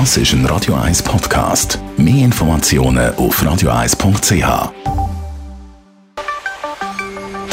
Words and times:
Das 0.00 0.16
ist 0.16 0.32
ein 0.32 0.44
Radio 0.46 0.74
1 0.74 1.04
Podcast. 1.04 1.78
Mehr 1.96 2.24
Informationen 2.24 3.14
auf 3.14 3.40
radio1.ch. 3.40 4.72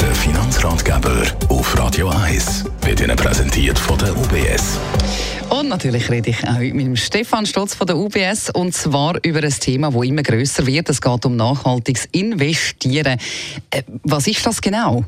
Der 0.00 0.12
Finanzratgeber 0.12 1.22
auf 1.50 1.78
Radio 1.78 2.08
1 2.08 2.64
wird 2.80 3.00
Ihnen 3.00 3.16
präsentiert 3.16 3.78
von 3.78 3.96
der 3.96 4.18
UBS. 4.18 4.80
Und 5.50 5.68
natürlich 5.68 6.10
rede 6.10 6.30
ich 6.30 6.42
auch 6.42 6.58
mit 6.58 6.80
dem 6.80 6.96
Stefan 6.96 7.46
Stotz 7.46 7.76
von 7.76 7.86
der 7.86 7.96
UBS 7.96 8.50
und 8.50 8.74
zwar 8.74 9.24
über 9.24 9.38
ein 9.38 9.52
Thema, 9.60 9.92
das 9.92 10.02
immer 10.02 10.24
größer 10.24 10.66
wird. 10.66 10.88
Es 10.88 11.00
geht 11.00 11.24
um 11.24 11.36
nachhaltiges 11.36 12.06
Investieren. 12.06 13.20
Äh, 13.70 13.84
was 14.02 14.26
ist 14.26 14.44
das 14.44 14.60
genau? 14.60 15.04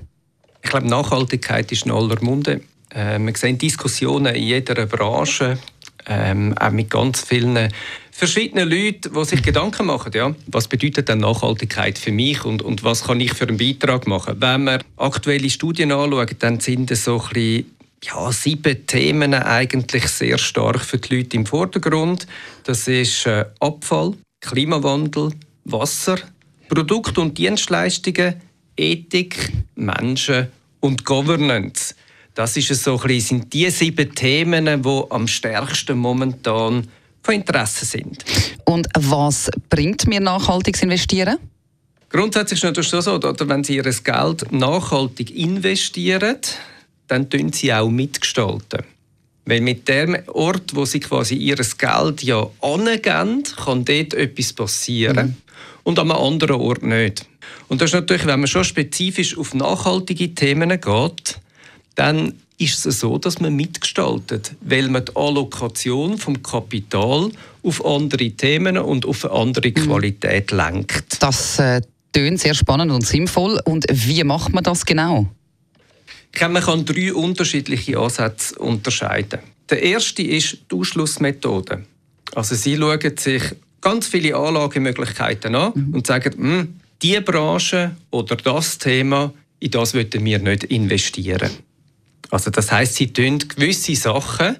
Ich 0.63 0.71
glaube, 0.71 0.87
Nachhaltigkeit 0.87 1.73
ist 1.73 1.85
in 1.85 1.91
aller 1.91 2.23
Munde. 2.23 2.61
Äh, 2.91 3.19
wir 3.19 3.37
sehen 3.37 3.59
Diskussionen 3.59 4.37
in 4.37 4.43
jeder 4.45 4.87
Branche, 4.87 5.59
ähm, 6.07 6.57
auch 6.59 6.71
mit 6.71 6.91
ganz 6.91 7.23
vielen 7.23 7.69
verschiedenen 8.11 8.69
Leuten, 8.69 9.13
die 9.13 9.25
sich 9.25 9.43
Gedanken 9.43 9.87
machen, 9.87 10.13
ja, 10.15 10.35
was 10.47 10.69
bedeutet 10.69 11.09
denn 11.09 11.19
Nachhaltigkeit 11.19 11.99
für 11.99 12.13
mich 12.13 12.45
und, 12.45 12.63
und 12.63 12.85
was 12.85 13.05
kann 13.05 13.21
ich 13.21 13.35
für 13.35 13.49
einen 13.49 13.57
Beitrag 13.57 14.07
machen. 14.07 14.37
Wenn 14.39 14.65
wir 14.65 14.81
aktuelle 14.97 15.51
Studien 15.51 15.91
anschauen, 15.91 16.29
dann 16.39 16.61
sind 16.61 16.91
es 16.91 17.05
so 17.05 17.21
ein 17.21 17.29
bisschen 17.33 17.75
ja, 18.05 18.31
sieben 18.33 18.87
Themen 18.87 19.35
eigentlich 19.35 20.07
sehr 20.09 20.39
stark 20.39 20.81
für 20.81 20.99
die 20.99 21.17
Leute 21.17 21.37
im 21.37 21.47
Vordergrund. 21.47 22.27
Das 22.65 22.87
ist 22.87 23.27
äh, 23.27 23.47
Abfall, 23.61 24.15
Klimawandel, 24.41 25.33
Wasser, 25.65 26.19
Produkt- 26.69 27.19
und 27.19 27.37
Dienstleistungen, 27.39 28.41
Ethik, 28.77 29.53
Menschen 29.75 30.49
und 30.81 31.05
Governance. 31.05 31.95
Das 32.35 32.57
ist 32.57 32.69
so 32.83 32.99
ein 32.99 33.07
bisschen, 33.07 33.41
sind 33.41 33.53
die 33.53 33.71
sieben 33.71 34.13
Themen, 34.15 34.83
die 34.83 35.03
am 35.11 35.29
stärksten 35.29 35.97
momentan 35.97 36.89
von 37.23 37.35
Interesse 37.35 37.85
sind. 37.85 38.25
Und 38.65 38.89
was 38.95 39.51
bringt 39.71 40.07
mir 40.09 40.21
nachhaltiges 40.21 40.83
Investieren? 40.83 41.39
Grundsätzlich 42.11 42.59
ist 42.59 42.65
es 42.65 42.69
natürlich 42.69 43.05
so, 43.05 43.15
oder 43.15 43.49
wenn 43.49 43.65
Sie 43.65 43.77
Ihr 43.77 43.83
Geld 43.83 44.53
nachhaltig 44.53 45.35
investieren, 45.37 46.37
dann 47.09 47.31
tun 47.31 47.53
Sie 47.53 47.73
auch 47.73 47.89
mitgestalten. 47.89 48.85
Weil 49.47 49.61
mit 49.61 49.89
dem 49.89 50.17
Ort, 50.29 50.75
wo 50.75 50.85
Sie 50.85 51.01
quasi 51.01 51.37
Ihr 51.37 51.57
Geld 51.57 52.23
ja 52.23 52.47
angeben, 52.61 53.43
kann 53.65 53.85
dort 53.85 54.15
etwas 54.15 54.53
passieren. 54.53 55.27
Mhm. 55.27 55.37
Und 55.85 55.99
an 55.99 56.11
einem 56.11 56.21
anderen 56.21 56.61
Ort 56.61 56.83
nicht. 56.83 57.27
Und 57.69 57.81
das 57.81 57.91
ist 57.91 57.95
natürlich, 57.95 58.27
wenn 58.27 58.41
man 58.41 58.49
schon 58.49 58.65
spezifisch 58.65 59.37
auf 59.37 59.53
nachhaltige 59.55 60.35
Themen 60.35 60.81
geht, 60.81 61.41
dann 61.95 62.35
ist 62.59 62.87
es 62.87 63.01
so, 63.01 63.19
dass 63.19 63.41
man 63.41 63.55
mitgestaltet, 63.55 64.55
weil 64.61 64.89
man 64.89 65.05
die 65.05 65.17
Allokation 65.17 66.19
vom 66.19 66.43
Kapital 66.43 67.31
auf 67.63 67.85
andere 67.85 68.31
Themen 68.31 68.79
und 68.79 69.07
auf 69.07 69.25
eine 69.25 69.35
andere 69.35 69.69
mhm. 69.69 69.75
Qualität 69.75 70.53
lenkt. 70.53 71.23
Das 71.23 71.59
äh, 71.59 71.83
tönt 72.13 72.41
sehr 72.41 72.55
spannend 72.55 72.93
und 72.93 73.05
sinnvoll. 73.05 73.61
Und 73.65 73.87
wie 73.91 74.23
macht 74.25 74.53
man 74.53 74.63
das 74.63 74.87
genau? 74.87 75.27
Man 76.41 76.63
kann 76.63 76.85
drei 76.85 77.13
unterschiedliche 77.13 77.99
Ansätze 77.99 78.59
unterscheiden. 78.59 79.41
Der 79.71 79.83
erste 79.83 80.23
ist 80.23 80.59
die 80.71 80.77
Ausschlussmethode. 80.77 81.85
Also 82.35 82.55
Sie 82.55 82.77
schauen 82.77 83.17
sich 83.17 83.43
ganz 83.81 84.09
viele 84.09 84.37
Anlagemöglichkeiten 84.37 85.55
an 85.55 85.73
mhm. 85.75 85.95
und 85.95 86.07
sagen, 86.07 86.33
hm, 86.37 86.81
diese 87.03 87.21
Branche 87.21 87.93
oder 88.11 88.37
das 88.37 88.79
Thema, 88.79 89.33
in 89.61 89.71
das 89.71 89.95
würden 89.95 90.25
wir 90.25 90.39
nicht 90.39 90.65
investieren. 90.65 91.51
Also 92.31 92.51
das 92.51 92.73
heißt, 92.73 92.95
sie 92.95 93.13
tun 93.13 93.39
gewisse 93.39 93.95
Sachen 93.95 94.57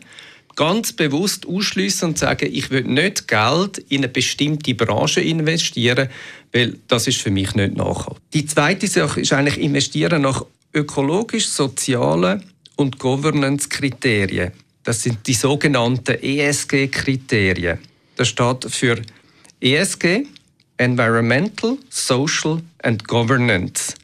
ganz 0.57 0.93
bewusst 0.93 1.47
ausschließen 1.47 2.11
und 2.11 2.19
sagen, 2.19 2.49
ich 2.53 2.71
will 2.71 2.85
nicht 2.85 3.27
Geld 3.29 3.79
in 3.89 3.99
eine 3.99 4.09
bestimmte 4.09 4.75
Branche 4.75 5.21
investieren, 5.21 6.09
weil 6.53 6.79
das 6.89 7.07
ist 7.07 7.21
für 7.21 7.31
mich 7.31 7.55
nicht 7.55 7.77
nachhaltig. 7.77 8.23
Die 8.33 8.47
zweite 8.47 8.87
Sache 8.87 9.21
ist 9.21 9.33
eigentlich 9.33 9.61
investieren 9.61 10.23
nach 10.23 10.45
ökologisch, 10.73 11.49
sozialen 11.49 12.45
und 12.77 12.99
Governance-Kriterien. 12.99 14.53
Das 14.83 15.03
sind 15.03 15.27
die 15.27 15.35
sogenannten 15.35 16.23
ESG-Kriterien. 16.23 17.79
Das 18.17 18.29
steht 18.29 18.67
für 18.71 19.01
ESG, 19.61 20.27
Environmental, 20.77 21.79
Social 21.89 22.61
and 22.83 23.07
Governance. 23.09 23.95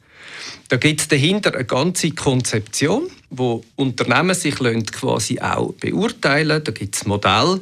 Da 0.69 0.77
gibt 0.77 1.01
es 1.01 1.07
dahinter 1.07 1.53
eine 1.53 1.65
ganze 1.65 2.11
Konzeption, 2.11 3.09
wo 3.31 3.63
Unternehmen 3.75 4.35
sich 4.35 4.55
quasi 4.55 5.39
auch 5.39 5.73
beurteilen. 5.73 6.63
Da 6.63 6.71
gibt 6.71 6.95
es 6.95 7.05
Modelle 7.05 7.61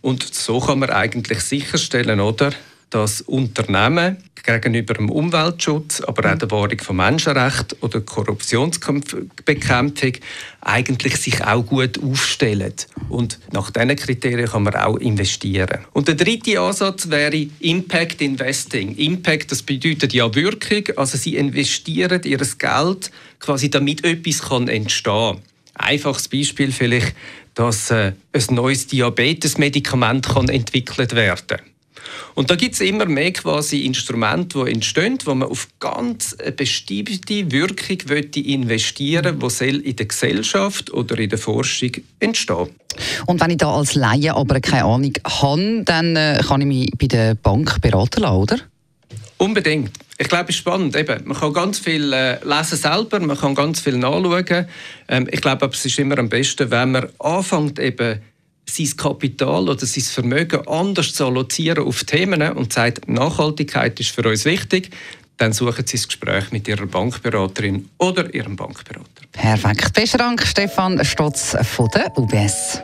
und 0.00 0.22
so 0.34 0.60
kann 0.60 0.78
man 0.78 0.90
eigentlich 0.90 1.40
sicherstellen, 1.40 2.20
oder, 2.20 2.52
dass 2.90 3.22
Unternehmen 3.22 4.18
gegenüber 4.42 4.94
dem 4.94 5.10
Umweltschutz, 5.10 6.00
aber 6.00 6.32
auch 6.32 6.38
der 6.38 6.50
Wahrung 6.50 6.78
von 6.78 6.96
Menschenrechten 6.96 7.78
oder 7.80 8.00
Korruptionsbekämpfung 8.00 10.12
eigentlich 10.60 11.16
sich 11.16 11.44
auch 11.44 11.64
gut 11.64 12.02
aufstellen. 12.02 12.74
Und 13.08 13.38
nach 13.52 13.70
diesen 13.70 13.96
Kriterien 13.96 14.48
kann 14.48 14.64
man 14.64 14.74
auch 14.74 14.96
investieren. 14.96 15.80
Und 15.92 16.08
der 16.08 16.16
dritte 16.16 16.60
Ansatz 16.60 17.10
wäre 17.10 17.46
Impact 17.60 18.20
Investing. 18.20 18.96
Impact, 18.96 19.52
das 19.52 19.62
bedeutet 19.62 20.12
ja 20.12 20.34
Wirkung. 20.34 20.96
Also 20.96 21.16
sie 21.16 21.36
investieren 21.36 22.22
ihr 22.24 22.38
Geld 22.38 23.10
quasi, 23.38 23.70
damit 23.70 24.04
etwas 24.04 24.42
kann 24.42 24.68
entstehen 24.68 25.34
kann. 25.34 25.42
Einfaches 25.74 26.28
Beispiel 26.28 26.72
vielleicht, 26.72 27.14
dass 27.54 27.90
äh, 27.90 28.12
ein 28.32 28.54
neues 28.54 28.86
Diabetesmedikament 28.86 30.28
kann 30.28 30.48
entwickelt 30.48 31.14
werden 31.14 31.46
kann. 31.46 31.69
Und 32.34 32.50
da 32.50 32.56
gibt 32.56 32.74
es 32.74 32.80
immer 32.80 33.06
mehr 33.06 33.32
quasi 33.32 33.80
Instrumente, 33.80 34.64
die 34.64 34.72
entstehen, 34.72 35.18
wo 35.24 35.34
man 35.34 35.48
auf 35.48 35.68
ganz 35.78 36.34
eine 36.34 36.52
bestimmte 36.52 37.50
Wirkung 37.50 37.98
investieren 38.44 39.42
will, 39.42 39.78
die 39.80 39.90
in 39.90 39.96
der 39.96 40.06
Gesellschaft 40.06 40.92
oder 40.92 41.18
in 41.18 41.30
der 41.30 41.38
Forschung 41.38 41.92
entstehen. 42.18 42.70
Und 43.26 43.40
wenn 43.40 43.50
ich 43.50 43.58
da 43.58 43.70
als 43.70 43.94
Laie 43.94 44.34
aber 44.34 44.60
keine 44.60 44.84
Ahnung 44.84 45.12
habe, 45.24 45.82
dann 45.84 46.16
äh, 46.16 46.40
kann 46.46 46.60
ich 46.60 46.66
mich 46.66 46.90
bei 46.98 47.06
der 47.06 47.34
Bank 47.34 47.80
beraten 47.80 48.22
lassen, 48.22 48.36
oder? 48.36 48.56
Unbedingt. 49.38 49.90
Ich 50.18 50.28
glaube, 50.28 50.50
es 50.50 50.56
ist 50.56 50.56
spannend. 50.56 50.94
Eben, 50.96 51.26
man 51.26 51.34
kann 51.34 51.54
ganz 51.54 51.78
viel 51.78 52.12
äh, 52.12 52.44
lesen 52.44 52.76
selber, 52.76 53.20
man 53.20 53.38
kann 53.38 53.54
ganz 53.54 53.80
viel 53.80 53.96
nachschauen. 53.96 54.66
Ähm, 55.08 55.26
ich 55.30 55.40
glaube, 55.40 55.70
es 55.72 55.82
ist 55.82 55.98
immer 55.98 56.18
am 56.18 56.28
besten, 56.28 56.70
wenn 56.70 56.90
man 56.90 57.08
anfängt, 57.18 57.78
eben 57.78 58.20
sein 58.68 58.96
Kapital 58.96 59.68
oder 59.68 59.84
sein 59.84 60.02
Vermögen 60.02 60.66
anders 60.68 61.14
zu 61.14 61.26
allozieren 61.26 61.86
auf 61.86 62.04
Themen 62.04 62.42
und 62.52 62.72
sagt, 62.72 63.08
Nachhaltigkeit 63.08 63.98
ist 64.00 64.10
für 64.10 64.28
uns 64.28 64.44
wichtig, 64.44 64.90
dann 65.36 65.52
suchen 65.52 65.86
Sie 65.86 65.96
das 65.96 66.06
Gespräch 66.06 66.52
mit 66.52 66.68
Ihrer 66.68 66.86
Bankberaterin 66.86 67.88
oder 67.98 68.32
Ihrem 68.34 68.56
Bankberater. 68.56 69.06
Perfekt. 69.32 69.94
Besten 69.94 70.18
Dank, 70.18 70.46
Stefan 70.46 71.02
Stotz 71.04 71.56
von 71.62 71.88
der 71.94 72.16
UBS. 72.18 72.82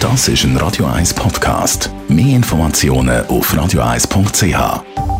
Das 0.00 0.28
ist 0.28 0.44
ein 0.44 0.56
Radio 0.56 0.86
1 0.86 1.12
Podcast. 1.12 1.90
Mehr 2.08 2.36
Informationen 2.36 3.26
auf 3.26 3.52
radio1.ch. 3.52 5.19